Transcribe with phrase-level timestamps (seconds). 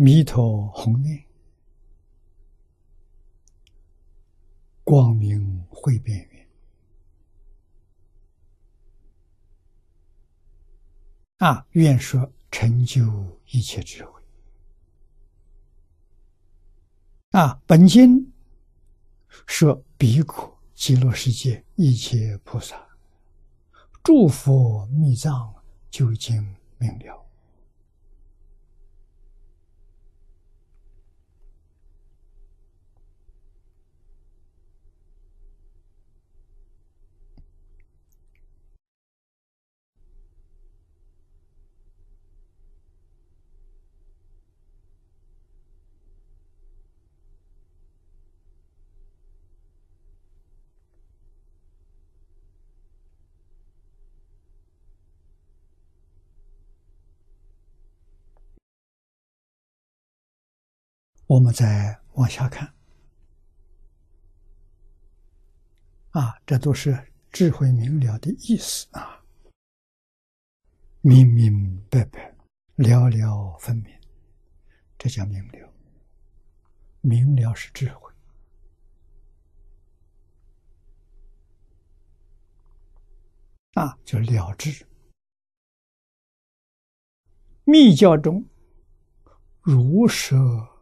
[0.00, 1.20] 弥陀宏愿，
[4.84, 6.48] 光明会变圆。
[11.38, 13.02] 啊，愿说成就
[13.48, 14.22] 一切智慧。
[17.32, 18.32] 啊，本经
[19.48, 22.88] 说彼苦极乐世界一切菩萨
[24.04, 25.52] 诸佛密藏
[25.90, 26.40] 究竟
[26.78, 27.27] 明了。
[61.28, 62.72] 我们再往下看，
[66.12, 69.22] 啊，这都是智慧明了的意思啊，
[71.02, 72.34] 明明白白，
[72.76, 73.94] 了了分明，
[74.96, 75.70] 这叫明了。
[77.02, 78.10] 明了是智慧，
[83.74, 84.86] 啊，就了知。
[87.64, 88.42] 密教中，
[89.60, 90.77] 如舍。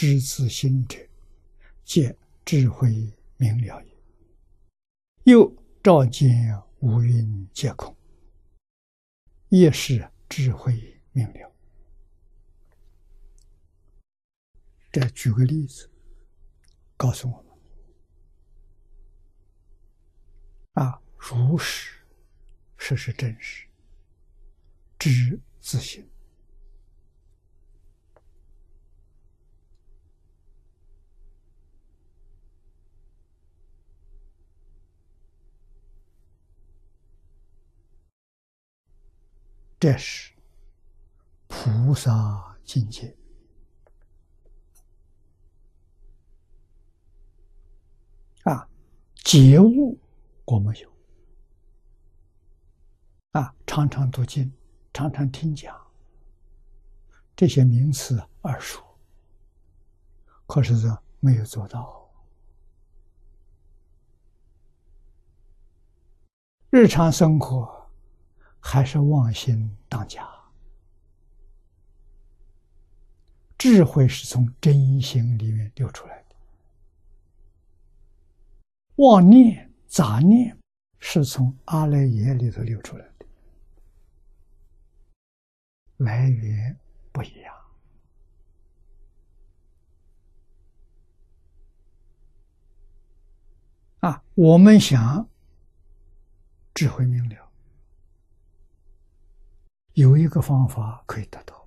[0.00, 0.96] 知自心者，
[1.84, 3.92] 皆智慧明了也。
[5.24, 7.96] 又照见五蕴皆空，
[9.48, 11.52] 也是智慧明了。
[14.92, 15.90] 再举个例子，
[16.96, 17.58] 告诉我们：
[20.74, 21.90] 啊，如实，
[22.76, 23.66] 实是真实，
[24.96, 26.08] 知自心。
[39.80, 40.32] 这是
[41.46, 43.16] 菩萨境界
[48.42, 48.68] 啊！
[49.14, 49.96] 觉悟
[50.44, 50.92] 我们有
[53.32, 54.52] 啊，常常读经，
[54.92, 55.80] 常常听讲，
[57.36, 58.82] 这些名词耳熟，
[60.48, 62.10] 可是这没有做到。
[66.70, 67.77] 日常生活。
[68.60, 70.28] 还是妄心当家，
[73.56, 76.36] 智慧是从真心里面流出来的，
[78.96, 80.56] 妄念杂念
[80.98, 83.26] 是从阿赖耶里头流出来的，
[85.96, 86.78] 来源
[87.10, 87.54] 不一样
[94.00, 94.22] 啊！
[94.34, 95.28] 我们想
[96.74, 97.47] 智慧明了。
[99.98, 101.66] 有一个方法可以得到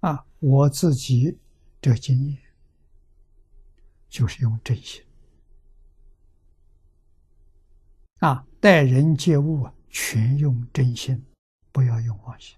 [0.00, 0.26] 啊！
[0.40, 1.38] 我自己
[1.80, 2.42] 的经验
[4.08, 5.04] 就是用真心
[8.18, 11.24] 啊，待人接物啊，全用真心，
[11.70, 12.56] 不要用妄心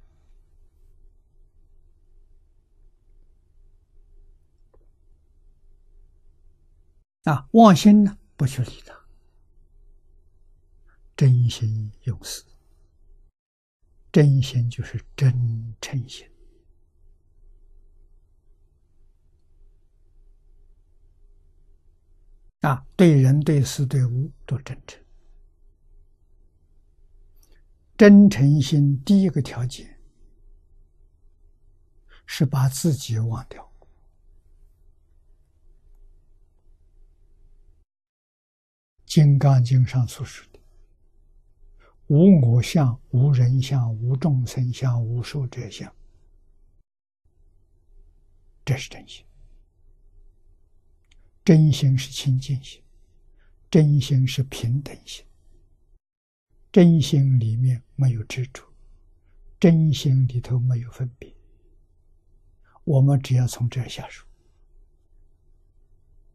[7.24, 7.46] 啊！
[7.52, 9.05] 妄心呢，不去理他。
[11.16, 12.44] 真心用事，
[14.12, 16.28] 真心就是真诚心
[22.60, 22.86] 啊！
[22.96, 25.02] 对人、对事、对物都真诚。
[27.96, 29.98] 真诚心第一个条件
[32.26, 33.62] 是把自己忘掉，
[39.06, 40.55] 《金刚经》上所说的。
[42.08, 45.92] 无我相，无人相，无众生相，无寿者相，
[48.64, 49.24] 这是真心。
[51.44, 52.82] 真心是清净心，
[53.70, 55.24] 真心是平等心，
[56.72, 58.62] 真心里面没有执着，
[59.58, 61.32] 真心里头没有分别。
[62.84, 64.24] 我们只要从这下手，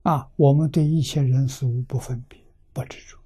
[0.02, 2.38] 啊，我们对一切人事物不分别，
[2.74, 3.21] 不执着，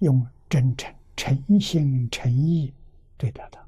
[0.00, 0.26] 用。
[0.50, 2.74] 真诚、诚心、诚意
[3.16, 3.64] 对待他，